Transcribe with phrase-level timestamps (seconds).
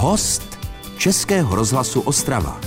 [0.00, 0.58] Host
[0.98, 2.60] Českého rozhlasu Ostrava.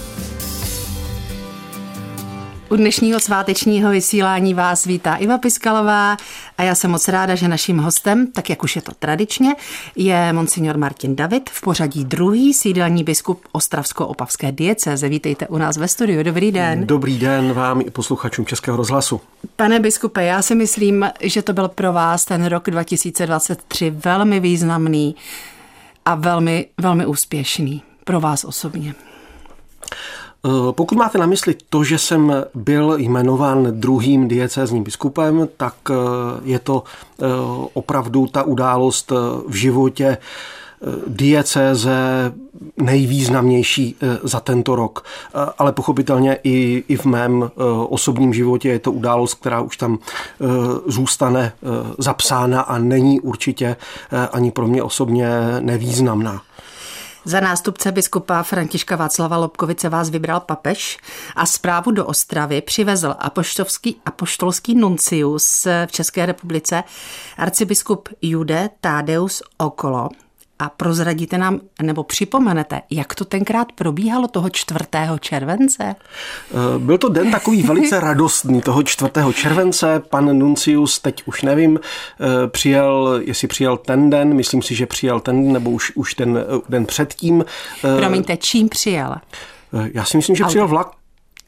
[2.69, 6.17] U dnešního svátečního vysílání vás vítá Iva Piskalová
[6.57, 9.55] a já jsem moc ráda, že naším hostem, tak jak už je to tradičně,
[9.95, 15.09] je monsignor Martin David, v pořadí druhý sídelní biskup Ostravsko-Opavské diecéze.
[15.09, 16.23] Vítejte u nás ve studiu.
[16.23, 16.87] Dobrý den.
[16.87, 19.21] Dobrý den vám i posluchačům Českého rozhlasu.
[19.55, 25.15] Pane biskupe, já si myslím, že to byl pro vás ten rok 2023 velmi významný
[26.05, 28.95] a velmi, velmi úspěšný pro vás osobně.
[30.45, 35.93] Eh, pokud máte na mysli to, že jsem byl jmenován druhým diecézním biskupem, tak eh,
[36.43, 37.25] je to eh,
[37.73, 39.11] opravdu ta událost
[39.47, 40.17] v životě
[41.07, 41.93] diecéze
[42.77, 45.05] nejvýznamnější za tento rok.
[45.57, 47.51] Ale pochopitelně i, i v mém
[47.89, 49.99] osobním životě je to událost, která už tam
[50.87, 51.53] zůstane
[51.97, 53.75] zapsána a není určitě
[54.31, 56.41] ani pro mě osobně nevýznamná.
[57.25, 60.97] Za nástupce biskupa Františka Václava Lobkovice vás vybral papež
[61.35, 66.83] a zprávu do Ostravy přivezl apoštolský, apoštolský nuncius v České republice
[67.37, 70.09] arcibiskup Jude Tadeus Okolo
[70.63, 74.79] a prozradíte nám, nebo připomenete, jak to tenkrát probíhalo toho 4.
[75.19, 75.83] července?
[75.85, 79.11] Eh, byl to den takový velice radostný, toho 4.
[79.33, 80.01] července.
[80.09, 85.19] Pan Nuncius, teď už nevím, eh, přijel, jestli přijel ten den, myslím si, že přijel
[85.19, 87.45] ten nebo už, už ten eh, den předtím.
[87.97, 89.15] Promiňte, čím přijel?
[89.93, 90.91] Já si myslím, že přijel vlak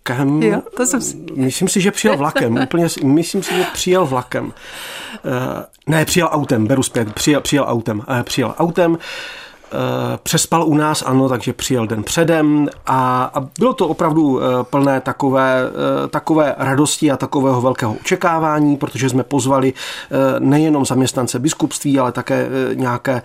[0.09, 0.43] vlakem.
[0.43, 1.17] Jo, to jsem si...
[1.35, 2.57] Myslím si, že přijel vlakem.
[2.63, 4.53] Úplně, myslím si, že přijel vlakem.
[5.87, 8.01] Ne, přijel autem, beru zpět, přijel, přijel autem.
[8.23, 8.97] Přijel autem.
[9.71, 14.45] Eh, přespal u nás, ano, takže přijel den předem a, a bylo to opravdu eh,
[14.63, 15.63] plné takové,
[16.05, 19.73] eh, takové radosti a takového velkého očekávání, protože jsme pozvali
[20.39, 23.21] nejenom zaměstnance biskupství, ale také nějaké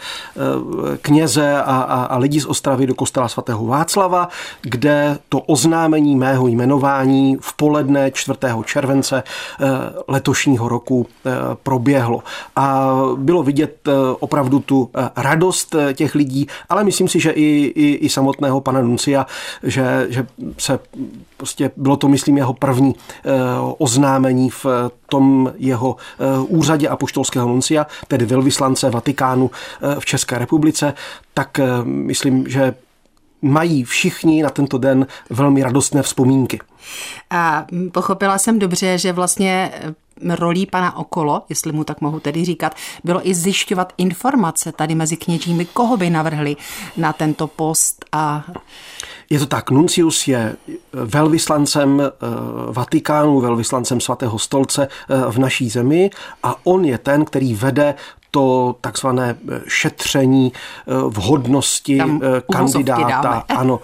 [1.03, 4.29] kněze a, a, a lidi z Ostravy do kostela svatého Václava,
[4.61, 8.39] kde to oznámení mého jmenování v poledne 4.
[8.65, 9.23] července
[10.09, 11.07] letošního roku
[11.63, 12.23] proběhlo.
[12.57, 13.89] A bylo vidět
[14.21, 18.81] opravdu tu radost těch lidí, lidí, ale myslím si, že i, i, i samotného pana
[18.81, 19.27] Nuncia,
[19.63, 20.27] že, že
[20.59, 20.79] se
[21.37, 23.31] prostě bylo to, myslím, jeho první eh,
[23.79, 24.67] oznámení v
[25.07, 30.95] tom jeho eh, úřadě apoštolského nuncia, tedy velvyslance Vatikánu eh, v České republice,
[31.35, 32.75] tak myslím, že
[33.43, 36.61] mají všichni na tento den velmi radostné vzpomínky.
[37.31, 39.73] A pochopila jsem dobře, že vlastně
[40.29, 45.17] rolí pana Okolo, jestli mu tak mohu tedy říkat, bylo i zjišťovat informace tady mezi
[45.17, 46.57] kněžími, koho by navrhli
[46.97, 48.45] na tento post a
[49.31, 50.57] je to tak, Nuncius je
[50.93, 52.11] velvyslancem eh,
[52.73, 56.11] Vatikánu, velvyslancem svatého stolce eh, v naší zemi
[56.43, 57.95] a on je ten, který vede
[58.31, 60.53] to takzvané eh, šetření
[61.09, 61.99] vhodnosti
[62.53, 63.81] kandidáta, ano,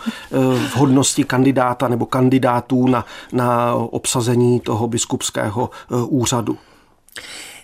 [0.74, 5.70] vhodnosti kandidáta nebo kandidátů na, na obsazení toho biskupského
[6.06, 6.58] úřadu.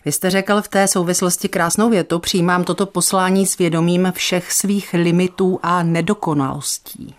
[0.05, 4.93] Vy jste řekl v té souvislosti krásnou větu, přijímám toto poslání s vědomím všech svých
[4.93, 7.15] limitů a nedokonalostí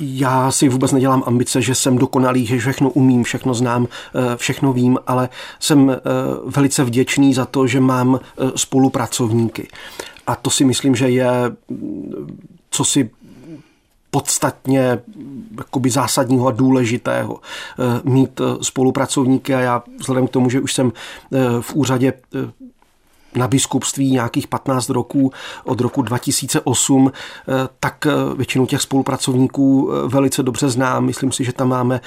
[0.00, 4.72] já si vůbec nedělám ambice, že jsem dokonalý, že všechno umím, všechno znám, eh, všechno
[4.72, 5.28] vím, ale
[5.60, 5.96] jsem eh,
[6.46, 9.68] velice vděčný za to, že mám eh, spolupracovníky.
[10.26, 11.30] A to si myslím, že je
[12.70, 13.10] co si
[14.10, 14.98] podstatně
[15.58, 17.40] jakoby zásadního a důležitého
[18.04, 20.92] mít spolupracovníky a já vzhledem k tomu, že už jsem
[21.60, 22.12] v úřadě
[23.34, 25.32] na biskupství nějakých 15 roků
[25.64, 31.04] od roku 2008, eh, tak eh, většinu těch spolupracovníků eh, velice dobře znám.
[31.04, 32.00] Myslím si, že tam máme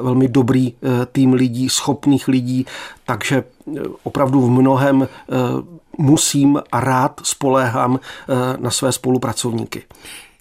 [0.00, 0.74] velmi dobrý
[1.12, 2.66] tým lidí, schopných lidí,
[3.04, 3.44] takže
[4.02, 5.08] opravdu v mnohem
[5.98, 8.00] musím a rád spoléhám
[8.58, 9.82] na své spolupracovníky.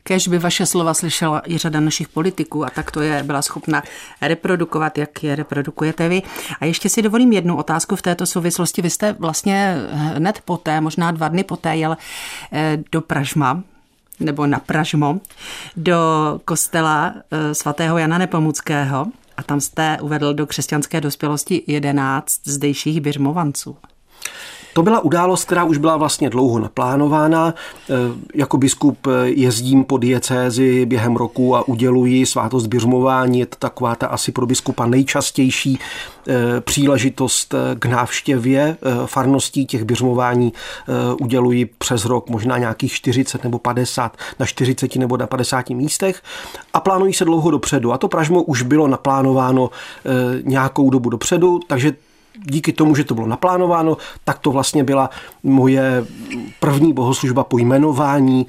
[0.08, 3.84] Kež by vaše slova slyšela i řada našich politiků a tak to je byla schopna
[4.22, 6.22] reprodukovat, jak je reprodukujete vy.
[6.60, 8.82] A ještě si dovolím jednu otázku v této souvislosti.
[8.82, 11.98] Vy jste vlastně hned poté, možná dva dny poté jel
[12.52, 13.64] eh, do Pražma,
[14.20, 15.20] nebo na Pražmo,
[15.78, 16.00] do
[16.46, 19.06] kostela eh, svatého Jana Nepomuckého
[19.38, 23.78] a tam jste uvedl do křesťanské dospělosti 11 zdejších běžmovanců.
[24.74, 27.54] To byla událost, která už byla vlastně dlouho naplánována.
[27.90, 27.94] E,
[28.36, 33.40] jako biskup jezdím po diecézi během roku a uděluji svátost běžmování.
[33.40, 35.80] Je to taková ta asi pro biskupa nejčastější
[36.28, 39.66] e, příležitost k návštěvě e, farností.
[39.66, 40.54] Těch běžmování
[41.22, 46.22] uděluji přes rok možná nějakých 40 nebo 50 na 40 nebo na 50 místech
[46.74, 47.94] a plánují se dlouho dopředu.
[47.94, 49.70] A to Pražmo už bylo naplánováno
[50.44, 51.94] nějakou dobu dopředu, takže
[52.44, 55.10] díky tomu, že to bylo naplánováno, tak to vlastně byla
[55.44, 56.06] moje
[56.60, 58.48] první bohoslužba po jmenování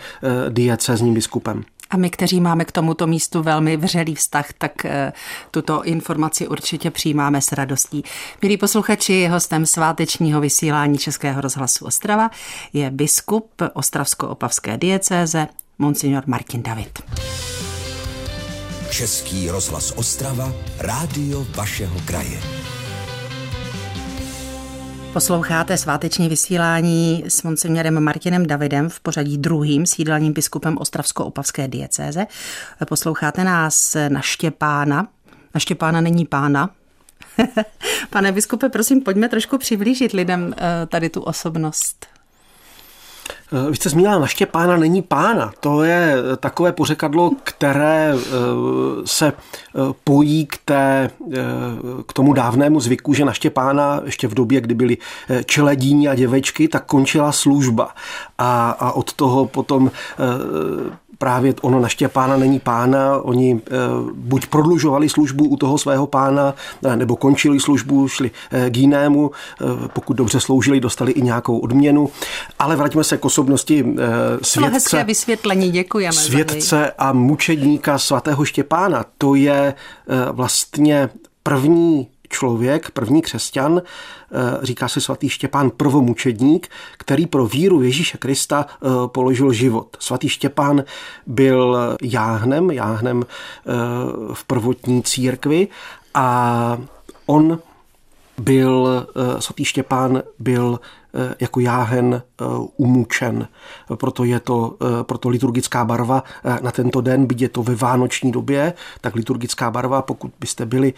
[0.49, 1.65] diecézním biskupem.
[1.91, 5.13] A my, kteří máme k tomuto místu velmi vřelý vztah, tak eh,
[5.51, 8.03] tuto informaci určitě přijímáme s radostí.
[8.43, 12.31] Milí posluchači, hostem svátečního vysílání Českého rozhlasu Ostrava
[12.73, 15.49] je biskup Ostravsko-Opavské diecéze
[15.79, 16.99] Monsignor Martin David.
[18.91, 22.68] Český rozhlas Ostrava, rádio vašeho kraje.
[25.13, 32.27] Posloucháte sváteční vysílání s monsignorem Martinem Davidem v pořadí druhým sídelním biskupem Ostravsko-Opavské diecéze.
[32.89, 35.09] Posloucháte nás na Štěpána.
[35.55, 36.71] Na Štěpána není pána.
[38.11, 42.07] Pane biskupe, prosím, pojďme trošku přiblížit lidem eh, tady tu osobnost.
[43.71, 45.53] Vy jste zmínila, naště pána není pána.
[45.61, 48.31] To je takové pořekadlo, které eh,
[49.05, 49.33] se eh,
[50.05, 51.39] pojí k, té, eh,
[52.07, 54.97] k tomu dávnému zvyku, že naště pána ještě v době, kdy byly
[55.45, 57.95] čeledíní a děvečky, tak končila služba.
[58.39, 59.91] A, a od toho potom
[61.19, 63.61] právě ono na Štěpána není pána, oni e,
[64.15, 66.55] buď prodlužovali službu u toho svého pána,
[66.85, 69.31] e, nebo končili službu, šli e, k jinému,
[69.93, 72.11] pokud dobře sloužili, dostali i nějakou odměnu.
[72.59, 73.85] Ale vraťme se k osobnosti
[74.43, 74.75] světce.
[74.75, 76.13] hezké vysvětlení, děkujeme.
[76.13, 79.05] Světce a mučedníka svatého Štěpána.
[79.19, 79.75] To je
[80.33, 81.09] vlastně
[81.43, 88.67] první člověk, první křesťan, eh, říká se svatý Štěpán prvomučedník, který pro víru Ježíše Krista
[88.69, 89.97] eh, položil život.
[90.01, 90.85] Svatý Štěpán
[91.27, 93.73] byl jáhnem, jáhnem eh,
[94.35, 95.69] v prvotní církvi
[96.15, 96.79] a
[97.27, 97.59] on
[98.39, 99.07] byl,
[99.39, 100.81] svatý Štěpán byl
[101.15, 102.45] Eh, jako jáhen eh,
[102.77, 103.49] umučen.
[103.97, 106.25] Proto je to eh, proto liturgická barva
[106.63, 110.95] na tento den, byť je to ve vánoční době, tak liturgická barva, pokud byste byli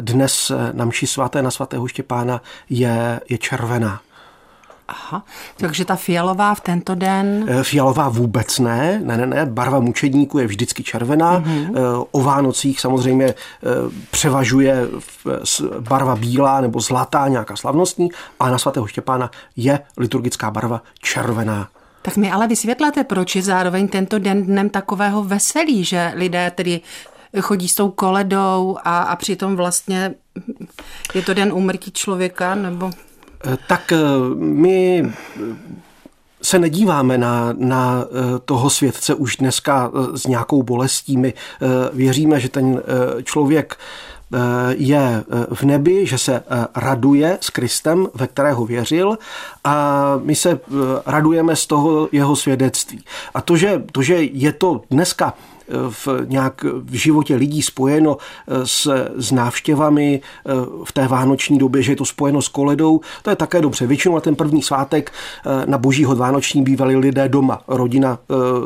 [0.00, 4.00] dnes na mši svaté na svatého Štěpána, je, je červená.
[4.88, 5.24] Aha,
[5.56, 7.46] takže ta fialová v tento den?
[7.48, 12.06] Eh, fialová vůbec ne, ne, ne, ne, barva mučedníku je vždycky červená, mm-hmm.
[12.10, 13.34] o Vánocích samozřejmě eh,
[14.10, 14.88] převažuje
[15.80, 18.08] barva bílá nebo zlatá, nějaká slavnostní,
[18.40, 21.68] ale na svatého Štěpána je liturgická barva červená.
[22.02, 26.80] Tak mi ale vysvětlete, proč je zároveň tento den dnem takového veselí, že lidé tedy
[27.40, 30.14] chodí s tou koledou a, a přitom vlastně
[31.14, 32.90] je to den úmrtí člověka, nebo...
[33.66, 33.98] Tak eh,
[34.34, 35.12] my
[36.42, 41.16] se nedíváme na, na eh, toho světce už dneska eh, s nějakou bolestí.
[41.16, 41.34] My
[41.92, 42.82] věříme, že ten
[43.22, 43.76] člověk
[44.70, 46.42] je v nebi, že se
[46.76, 49.18] raduje s Kristem, ve kterého věřil
[49.64, 50.60] a my se
[51.06, 53.04] radujeme z toho jeho svědectví.
[53.34, 55.34] A to, že, to, že je to dneska
[55.90, 60.50] v nějak v životě lidí spojeno eh, s, s návštěvami eh,
[60.84, 63.86] v té vánoční době, že je to spojeno s koledou, to je také dobře.
[63.86, 67.62] Většinou na ten první svátek eh, na božího vánoční bývali lidé doma.
[67.68, 68.18] Rodina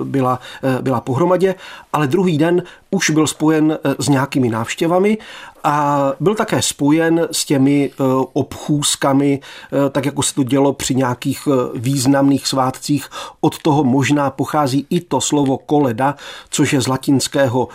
[0.05, 0.41] byla,
[0.81, 1.55] byla pohromadě,
[1.93, 5.19] ale druhý den už byl spojen s nějakými návštěvami
[5.65, 7.91] a byl také spojen s těmi
[8.33, 9.41] obchůzkami,
[9.93, 13.07] tak jako se to dělo při nějakých významných svátcích.
[13.41, 16.15] Od toho možná pochází i to slovo koleda,
[16.51, 17.69] což je z latinského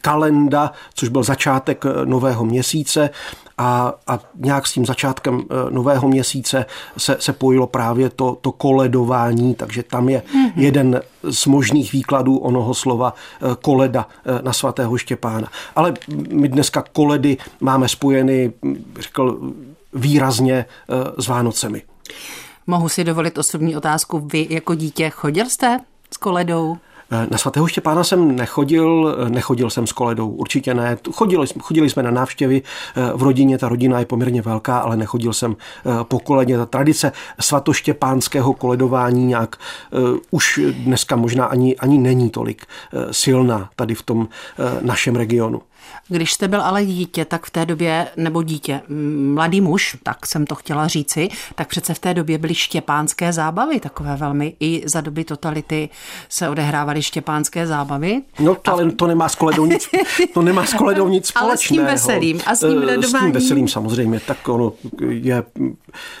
[0.00, 3.10] kalenda, což byl začátek nového měsíce
[3.58, 6.66] a, a nějak s tím začátkem eh, nového měsíce
[6.98, 10.52] se, se pojilo právě to, to koledování, takže tam je mm-hmm.
[10.56, 13.14] jeden z možných výkladů onoho slova
[13.62, 14.08] koleda
[14.42, 15.48] na svatého Štěpána.
[15.76, 15.94] Ale
[16.28, 18.52] my dneska koledy máme spojeny,
[18.98, 19.52] řekl,
[19.92, 20.64] výrazně
[21.18, 21.82] s Vánocemi.
[22.66, 24.28] Mohu si dovolit osobní otázku.
[24.32, 25.80] Vy jako dítě chodil jste
[26.10, 26.76] s koledou?
[27.10, 30.96] Eh, na svatého Štěpána jsem nechodil, eh, nechodil jsem s koledou, určitě ne.
[31.12, 32.62] Chodili, chodili jsme na návštěvy
[32.96, 35.56] eh, v rodině, ta rodina je poměrně velká, ale nechodil jsem
[36.02, 36.56] po koledě.
[36.56, 39.56] Ta tradice svatoštěpánského koledování nějak
[40.30, 42.66] už dneska možná ani, ani není tolik
[43.10, 44.28] silná tady v tom
[44.80, 45.62] našem regionu.
[46.08, 48.80] Když jste byl ale dítě, tak v té době, nebo dítě,
[49.34, 53.80] mladý muž, tak jsem to chtěla říci, tak přece v té době byly štěpánské zábavy,
[53.80, 55.88] takové velmi, i za doby totality
[56.28, 58.22] se odehrávaly štěpánské zábavy.
[58.40, 59.88] No to, ale to nemá s koledou nic,
[60.34, 61.44] to nemá s koledou nic společného.
[61.54, 63.04] Ale s tím veselým a s tím radováním.
[63.04, 64.72] S tím veselým samozřejmě, tak ono
[65.08, 65.42] je,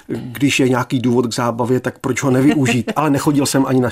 [0.08, 3.88] když je nějaký důvod k zábavě, tak proč ho nevyužít, ale nechodil jsem ani na,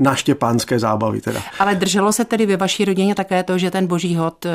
[0.00, 1.42] na štěpánské zábavy teda.
[1.58, 4.50] Ale drželo se tedy ve vaší rodině také to, že ten boží hod eh,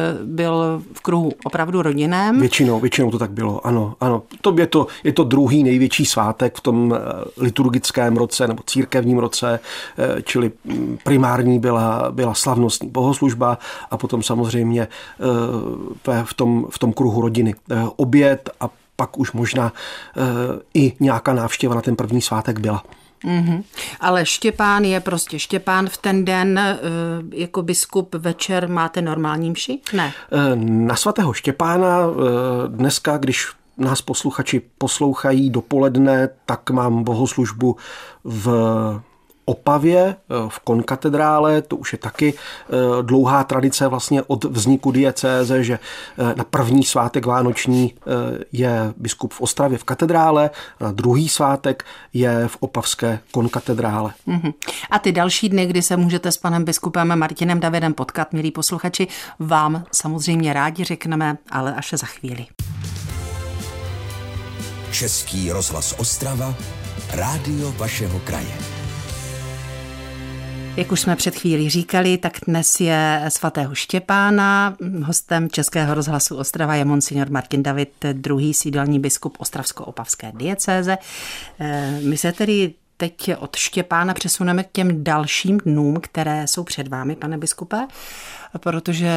[0.54, 2.40] byl v kruhu opravdu rodinném.
[2.40, 3.96] Většinou, většinou to tak bylo, ano.
[4.00, 4.24] ano.
[4.42, 7.00] To je, to, je to druhý největší svátek v tom eh,
[7.38, 9.60] liturgickém roce nebo církevním roce,
[9.98, 13.58] eh, čili mm, primární byla, byla slavnostní bohoslužba
[13.92, 17.56] a potom samozřejmě eh, v tom, v tom kruhu rodiny
[17.96, 19.74] oběd a pak už možná
[20.74, 22.84] i nějaká návštěva na ten první svátek byla.
[23.26, 23.64] Mm-hmm.
[24.00, 26.60] Ale Štěpán je prostě Štěpán v ten den,
[27.34, 29.80] jako biskup večer máte normální mši?
[29.94, 30.14] Ne.
[30.56, 32.00] Na svatého Štěpána
[32.68, 37.76] dneska, když nás posluchači poslouchají dopoledne, tak mám bohoslužbu
[38.24, 38.48] v
[39.46, 45.64] Opavě eh, v konkatedrále, to už je taky eh, dlouhá tradice vlastně od vzniku diecéze,
[45.64, 47.94] že eh, na první svátek vánoční
[48.52, 54.14] je biskup v Ostravě v katedrále, a na druhý svátek je v Opavské konkatedrále.
[54.26, 54.52] Mhm.
[54.92, 59.08] A ty další dny, kdy se můžete s panem biskupem Martinem Davidem potkat, milí posluchači,
[59.40, 62.46] vám samozřejmě rádi řekneme, ale až za chvíli.
[64.92, 66.56] Český rozhlas Ostrava,
[67.14, 68.73] rádio vašeho kraje.
[70.78, 74.78] Jak už jsme před chvílí říkali, tak dnes je svatého Štěpána.
[75.04, 80.98] Hostem Českého rozhlasu Ostrava je monsignor Martin David, druhý sídelní biskup Ostravsko-Opavské diecéze.
[81.60, 86.88] Eh, my se tedy teď od Štěpána přesuneme k těm dalším dnům, které jsou před
[86.88, 87.88] vámi, pane biskupe,
[88.60, 89.10] protože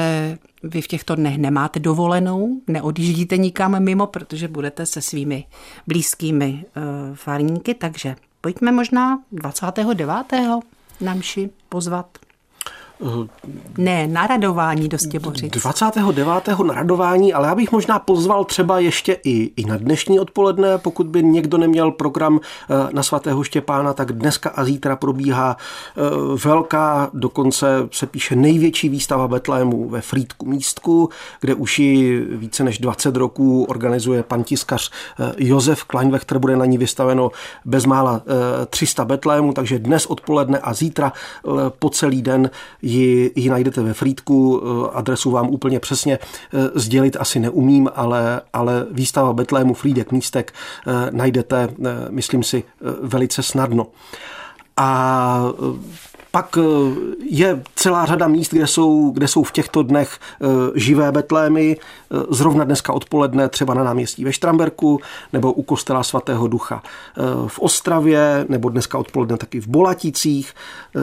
[0.62, 5.44] vy v těchto dnech nemáte dovolenou, neodjíždíte nikam mimo, protože budete se svými
[5.86, 6.82] blízkými uh,
[7.16, 10.06] farníky, takže pojďme možná 29
[11.00, 12.19] na mši pozvat
[13.79, 15.53] ne, na radování do Stěbořic.
[15.53, 16.59] 29.
[16.67, 21.07] na radování, ale já bych možná pozval třeba ještě i, i na dnešní odpoledne, pokud
[21.07, 26.00] by někdo neměl program eh, na svatého Štěpána, tak dneska a zítra probíhá eh,
[26.45, 31.09] velká, dokonce se píše největší výstava Betlému ve Frýdku místku,
[31.41, 36.65] kde už ji více než 20 roků organizuje pan tiskař eh, Josef Kleinwechter, bude na
[36.65, 37.31] ní vystaveno
[37.65, 38.23] bezmála
[38.71, 41.12] 300 Betlému, takže dnes odpoledne a zítra
[41.79, 42.50] po celý den
[42.87, 48.40] ji, ji najdete ve Frýdku, eh, adresu vám úplně přesně eh, sdělit asi neumím, ale,
[48.52, 50.52] ale výstava Betlému Frýdek místek
[50.87, 51.69] eh, najdete,
[52.11, 52.64] myslím si,
[53.02, 53.87] velice snadno.
[54.76, 55.52] A
[56.37, 56.59] pak
[57.31, 60.19] je celá řada míst, kde jsou, kde jsou v těchto dnech
[60.75, 61.76] živé betlémy.
[62.31, 65.00] Zrovna dneska odpoledne třeba na náměstí ve Štramberku
[65.33, 66.83] nebo u kostela svatého ducha
[67.47, 70.52] v Ostravě nebo dneska odpoledne taky v Bolaticích.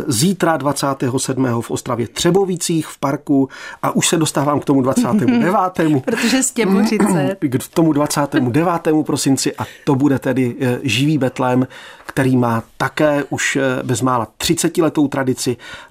[0.07, 1.61] Zítra 27.
[1.61, 3.49] v Ostravě Třebovicích v parku
[3.81, 5.53] a už se dostávám k tomu 29.
[6.05, 7.37] Protože Stěbořice.
[7.49, 8.65] K tomu 29.
[9.05, 11.67] prosinci a to bude tedy eh, živý betlém,
[12.05, 15.22] který má také už eh, bezmála 30 letou tradici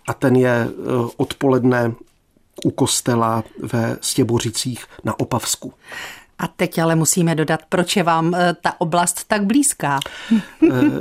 [0.08, 0.70] a ten je eh,
[1.16, 1.92] odpoledne
[2.64, 5.74] u kostela ve Stěbořicích na Opavsku.
[6.42, 10.00] A teď ale musíme dodat, proč je vám eh, ta oblast tak blízká.
[10.32, 10.40] Eh,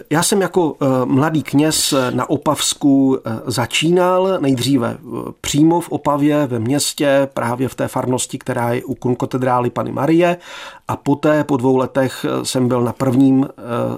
[0.10, 4.98] já jsem jako eh, mladý kněz na Opavsku začínal nejdříve
[5.42, 10.38] přímo v Opavě ve městě, právě v té farnosti, která je u konkatedrály Pany Marie
[10.88, 13.48] a poté po dvou letech jsem byl na prvním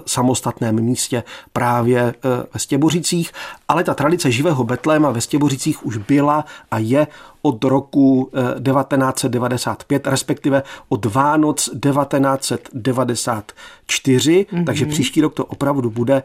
[0.06, 1.22] samostatném místě
[1.52, 2.14] právě
[2.54, 3.32] ve Stěbořicích,
[3.68, 7.06] ale ta tradice živého Betléma ve Stěbořicích už byla a je
[7.44, 8.30] od roku
[8.64, 14.64] 1995, respektive od Vánoc 1994, mm-hmm.
[14.64, 16.22] takže příští rok to opravdu bude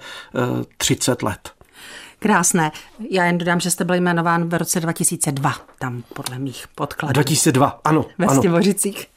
[0.77, 1.39] 30 let.
[2.19, 2.71] Krásné.
[3.09, 7.13] Já jen dodám, že jste byl jmenován v roce 2002, tam podle mých podkladů.
[7.13, 8.05] 2002, ano.
[8.17, 8.41] Ve ano.
[8.41, 9.07] Stěvořicích.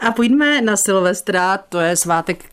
[0.00, 2.44] A pojďme na Silvestra, to je svátek,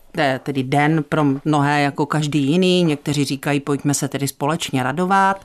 [0.42, 2.84] tedy den pro mnohé jako každý jiný.
[2.84, 5.44] Někteří říkají, pojďme se tedy společně radovat.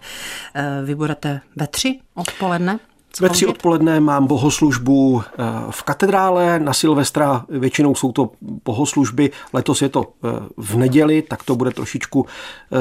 [0.54, 2.80] Eh, vy budete ve tři odpoledne?
[3.22, 7.46] Ve tři odpoledne mám bohoslužbu eh, v katedrále, na Silvestra.
[7.50, 8.32] Většinou jsou to
[8.66, 12.78] bohoslužby, letos je to eh, v neděli, tak to bude trošičku eh,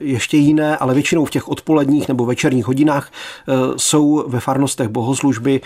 [0.00, 3.12] ještě jiné, ale většinou v těch odpoledních nebo večerních hodinách
[3.76, 5.60] jsou ve farnostech bohoslužby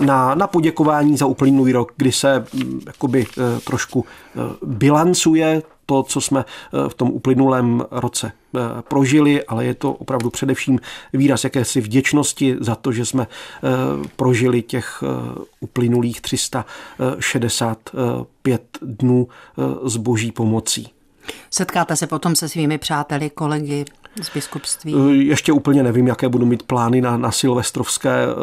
[0.00, 3.26] na, na poděkování za uplynulý rok, kdy se mm, jakoby
[3.64, 4.04] trošku
[4.62, 6.46] bilancuje to, co jsme eh,
[6.88, 10.80] v tom uplynulém roce eh, prožili, ale je to opravdu především
[11.12, 13.28] výraz jakési vděčnosti za to, že jsme eh,
[14.16, 15.04] prožili těch
[15.60, 19.28] uplynulých 365 dnů
[19.84, 20.88] s boží pomocí.
[21.50, 23.84] Setkáte se potom se svými přáteli, kolegy,
[24.22, 24.94] z biskupství?
[24.94, 28.34] Eh, ještě úplně nevím, jaké budu mít plány na, na silvestrovské eh,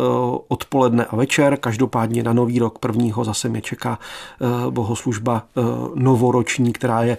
[0.48, 1.57] odpoledne a večer.
[1.57, 5.43] Každopádně na nový rok prvního zase mě čeká eh, bohoslužba
[5.95, 7.17] novoroční, která je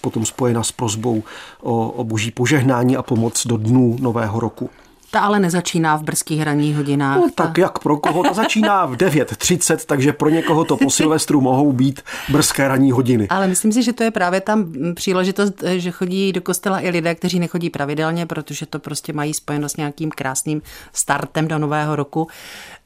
[0.00, 1.22] potom spojena s prozbou
[1.62, 4.70] o, o boží požehnání a pomoc do dnů nového roku.
[5.14, 7.16] Ta ale nezačíná v brzkých hraních hodinách.
[7.16, 8.22] No, tak jak pro koho?
[8.22, 13.28] Ta začíná v 9.30, takže pro někoho to po Silvestru mohou být brzké ranní hodiny.
[13.28, 17.14] Ale myslím si, že to je právě tam příležitost, že chodí do kostela i lidé,
[17.14, 22.28] kteří nechodí pravidelně, protože to prostě mají spojeno s nějakým krásným startem do nového roku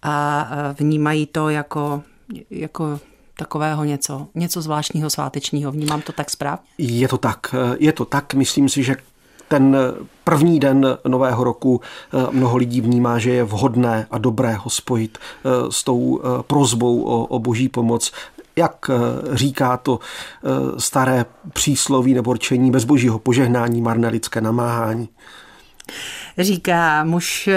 [0.02, 2.02] a vnímají to jako,
[2.50, 3.00] jako
[3.36, 5.72] takového něco, něco zvláštního svátečního.
[5.72, 6.64] Vnímám to tak správně?
[6.78, 7.54] Je to tak.
[7.78, 8.34] Je to tak.
[8.34, 8.96] Myslím si, že
[9.48, 9.76] ten
[10.24, 15.18] první den nového roku eh, mnoho lidí vnímá, že je vhodné a dobré ho spojit
[15.18, 18.12] eh, s tou eh, prozbou o, o boží pomoc.
[18.56, 18.90] Jak
[19.32, 19.98] říká to
[20.78, 25.08] staré přísloví nebo rčení bez božího požehnání marné lidské namáhání
[26.44, 27.48] říká muž,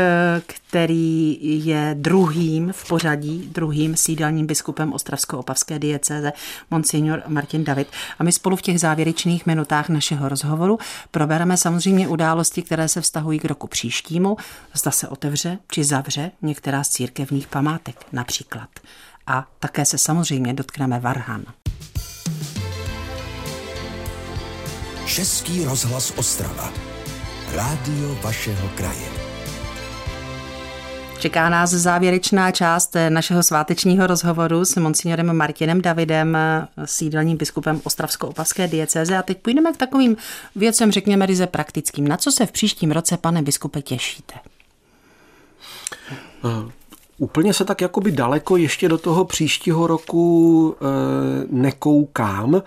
[0.46, 6.34] který je druhým v pořadí, druhým sídelním biskupem Ostravsko-Opavské diecéze,
[6.72, 7.88] monsignor Martin David.
[8.20, 10.80] A my spolu v těch závěrečných minutách našeho rozhovoru
[11.12, 14.38] probereme samozřejmě události, které se vztahují k roku příštímu,
[14.74, 18.70] zda se otevře či zavře některá z církevních památek například.
[19.28, 21.44] A také se samozřejmě dotkneme Varhan.
[25.06, 26.91] Český rozhlas Ostrava.
[27.55, 29.08] Rádio vašeho kraje.
[31.20, 36.38] Čeká nás závěrečná část našeho svátečního rozhovoru s monsignorem Martinem Davidem,
[36.86, 39.17] sídelním biskupem Ostravsko-Opavské diecéze.
[39.17, 40.17] A teď půjdeme k takovým
[40.55, 42.08] věcem, řekněme, ryze praktickým.
[42.08, 44.34] Na co se v příštím roce, pane biskupe, těšíte?
[46.43, 46.72] Uh
[47.22, 50.86] úplně se tak jakoby daleko ještě do toho příštího roku e,
[51.50, 52.62] nekoukám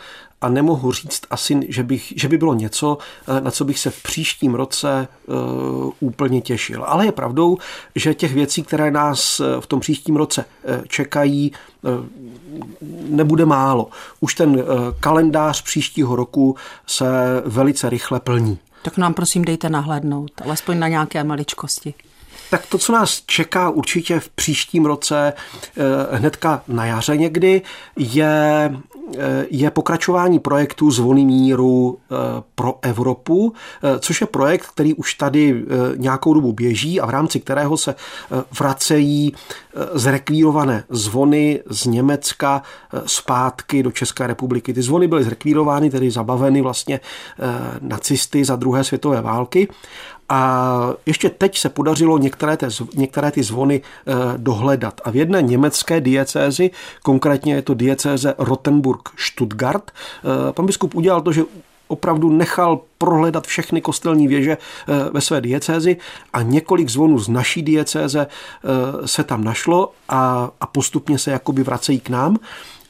[0.44, 3.90] a nemohu říct asi, že, bych, že by bylo něco, eh, na co bych se
[3.90, 6.84] v příštím roce uh, úplně těšil.
[6.84, 7.58] Ale je pravdou,
[7.94, 10.44] že těch věcí, které nás v tom příštím roce
[10.88, 11.90] čekají, uh,
[13.08, 13.88] nebude málo.
[14.20, 14.62] Už ten uh,
[15.00, 16.56] kalendář příštího roku
[16.86, 17.04] se
[17.44, 18.58] velice rychle plní.
[18.82, 21.94] Tak nám prosím dejte nahlédnout, alespoň na nějaké maličkosti.
[22.54, 27.62] Tak to, co nás čeká určitě v příštím roce, eh, hnedka na jaře někdy,
[27.96, 28.74] je,
[29.18, 32.14] eh, je pokračování projektu Zvony míru eh,
[32.54, 33.52] pro Evropu,
[34.00, 35.64] což je projekt, který už tady
[35.96, 37.94] nějakou dobu běží a v rámci kterého se
[38.58, 39.34] vracejí
[39.92, 42.62] zrekvírované zvony z Německa
[43.06, 44.74] zpátky do České republiky.
[44.74, 47.00] Ty zvony byly zrekvírovány, tedy zabaveny vlastně
[47.80, 49.68] nacisty za druhé světové války
[50.28, 55.00] a ještě teď se podařilo některé, té, některé ty zvony eh, dohledat.
[55.04, 56.70] A v jedné německé diecézi,
[57.02, 61.42] konkrétně je to diecéze Rottenburg-Stuttgart, eh, pan biskup udělal to, že
[61.88, 65.96] opravdu nechal prohledat všechny kostelní věže eh, ve své diecézi
[66.32, 68.26] a několik zvonů z naší diecéze
[69.04, 72.36] se tam našlo a, a postupně se jakoby vracejí k nám.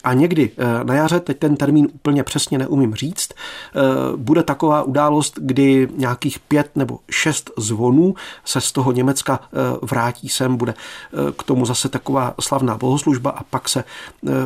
[0.05, 3.79] A někdy eh, na jaře, teď ten termín úplně přesně neumím říct, eh,
[4.15, 8.15] bude taková událost, kdy nějakých pět nebo šest zvonů
[8.45, 10.73] se z toho Německa eh, vrátí sem, bude
[11.37, 13.83] k tomu zase taková slavná bohoslužba a pak se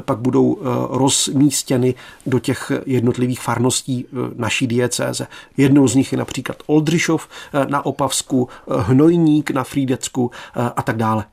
[0.02, 0.58] pak budou
[0.90, 1.96] rozmístěny
[2.26, 5.28] do těch jednotlivých farností naší diecéze.
[5.58, 7.28] Jednou z nich je například Oldřišov
[7.70, 10.32] na Opavsku, Hnojník na Frídecku
[10.76, 11.26] a tak dále.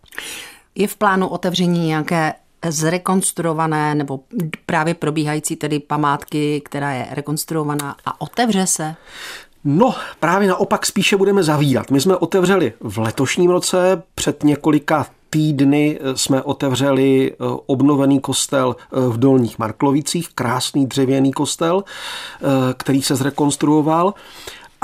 [0.74, 2.34] Je v plánu otevření nějaké
[2.68, 4.20] zrekonstruované nebo
[4.66, 8.94] právě probíhající tedy památky, která je rekonstruovaná a otevře se?
[9.64, 11.90] No, právě naopak spíše budeme zavírat.
[11.90, 17.34] My jsme otevřeli v letošním roce před několika týdny jsme otevřeli eh,
[17.66, 22.44] obnovený kostel eh, v Dolních Marklovicích, krásný dřevěný kostel, eh,
[22.76, 24.14] který se zrekonstruoval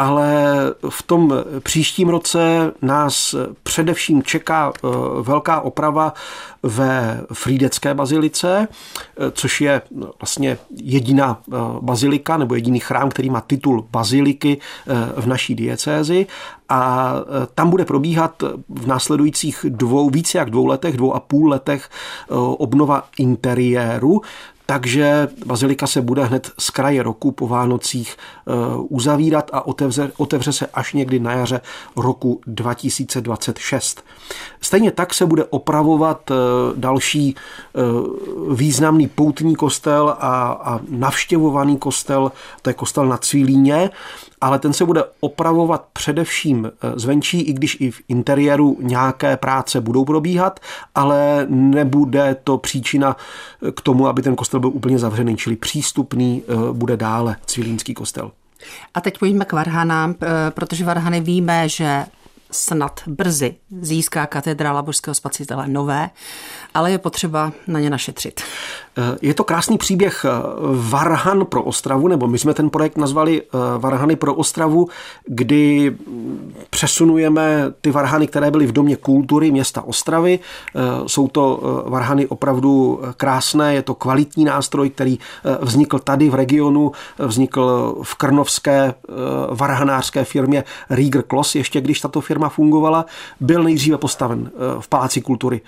[0.03, 0.57] ale
[0.89, 4.89] v tom příštím roce nás především čeká eh,
[5.23, 6.15] velká oprava
[6.63, 13.31] ve Frídecké bazilice, eh, což je no, vlastně jediná eh, bazilika nebo jediný chrám, který
[13.31, 14.59] má titul baziliky
[15.17, 16.27] v naší diecézi.
[16.69, 17.15] A
[17.55, 21.91] tam bude probíhat v následujících dvou, více jak dvou letech, dvou a půl letech
[22.59, 24.21] obnova interiéru,
[24.73, 28.53] takže bazilika se bude hned z kraje roku po Vánocích eh,
[28.89, 31.61] uzavírat a otevře, otevře se až někdy na jaře
[31.97, 34.05] roku 2026.
[34.61, 36.35] Stejně tak se bude opravovat eh,
[36.77, 37.81] další eh,
[38.55, 42.33] významný poutní kostel a, a navštěvovaný kostel,
[42.63, 43.91] to je kostel na Cvílíně,
[44.43, 49.81] ale ten se bude opravovat především eh, zvenčí, i když i v interiéru nějaké práce
[49.81, 50.61] budou probíhat,
[50.95, 53.17] ale nebude to příčina
[53.69, 57.95] eh, k tomu, aby ten kostel byl úplně zavřený, čili přístupný eh, bude dále Cvilínský
[57.95, 58.31] kostel.
[58.95, 60.15] A teď pojďme k Varhanám,
[60.51, 62.05] protože Varhany víme, že
[62.53, 66.11] snad brzy získá katedrála božského spasitele nové,
[66.75, 68.41] ale je potřeba na ně našetřit.
[68.99, 70.31] Eh, je to krásný příběh eh,
[70.91, 74.89] Varhan pro Ostravu, nebo my jsme ten projekt nazvali eh, Varhany pro Ostravu,
[75.27, 75.97] kdy
[76.71, 80.39] přesunujeme ty varhany, které byly v Domě kultury města Ostravy.
[81.07, 85.19] Jsou to varhany opravdu krásné, je to kvalitní nástroj, který
[85.61, 88.95] vznikl tady v regionu, vznikl v krnovské
[89.51, 93.07] varhanářské firmě Rieger Kloss, ještě když tato firma firma fungovala,
[93.41, 94.51] byl nejdříve postaven
[94.81, 95.61] v Paláci kultury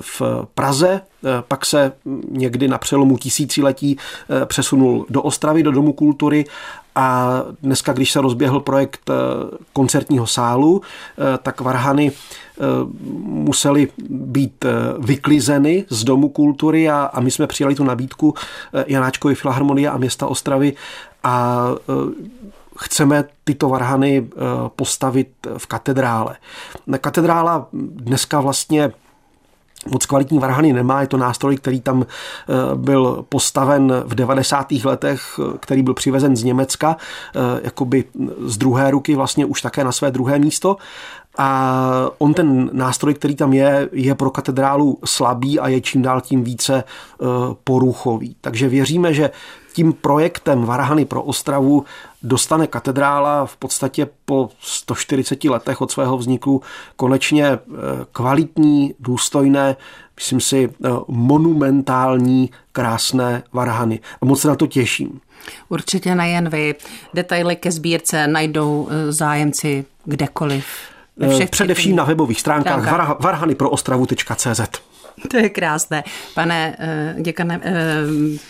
[0.00, 0.22] v
[0.54, 1.00] Praze,
[1.48, 1.92] pak se
[2.30, 3.96] někdy na přelomu tisíciletí
[4.46, 6.44] přesunul do Ostravy, do Domu kultury
[6.94, 9.10] a dneska, když se rozběhl projekt
[9.72, 10.82] koncertního sálu,
[11.42, 12.12] tak Varhany
[13.24, 14.64] museli být
[14.98, 18.34] vyklizeny z Domu kultury a, a my jsme přijali tu nabídku
[18.86, 20.72] Janáčkovi Filharmonie a města Ostravy
[21.24, 21.66] a
[22.82, 24.28] chceme tyto varhany
[24.76, 26.36] postavit v katedrále.
[27.00, 28.92] Katedrála dneska vlastně
[29.92, 31.00] moc kvalitní varhany nemá.
[31.00, 32.06] Je to nástroj, který tam
[32.74, 34.72] byl postaven v 90.
[34.84, 36.96] letech, který byl přivezen z Německa,
[37.62, 38.04] jakoby
[38.44, 40.76] z druhé ruky vlastně už také na své druhé místo.
[41.38, 41.80] A
[42.18, 46.44] on ten nástroj, který tam je, je pro katedrálu slabý a je čím dál tím
[46.44, 46.84] více
[47.64, 48.36] poruchový.
[48.40, 49.30] Takže věříme, že
[49.72, 51.84] tím projektem Varhany pro Ostravu
[52.22, 56.62] dostane katedrála v podstatě po 140 letech od svého vzniku
[56.96, 57.58] konečně eh,
[58.12, 59.76] kvalitní, důstojné,
[60.16, 64.00] myslím si, eh, monumentální, krásné varhany.
[64.22, 65.20] A moc se na to těším.
[65.68, 66.74] Určitě nejen vy.
[67.14, 70.66] Detaily ke sbírce najdou eh, zájemci kdekoliv.
[71.50, 74.89] Především na webových stránkách varhanyproostravu.cz.
[75.30, 76.04] To je krásné.
[76.34, 77.74] Pane, eh, děkane, eh,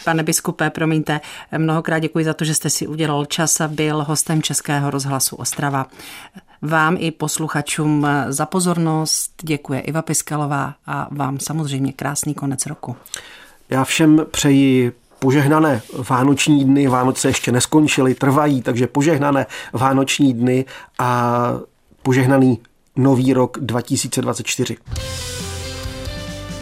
[0.04, 1.20] pane biskupe, promiňte,
[1.58, 5.86] mnohokrát děkuji za to, že jste si udělal čas a byl hostem Českého rozhlasu Ostrava.
[6.62, 12.96] Vám i posluchačům za pozornost děkuje Iva Piskalová a vám samozřejmě krásný konec roku.
[13.70, 16.88] Já všem přeji požehnané vánoční dny.
[16.88, 20.64] Vánoce ještě neskončily, trvají, takže požehnané vánoční dny
[20.98, 21.52] a
[22.02, 22.58] požehnaný
[22.96, 24.76] nový rok 2024.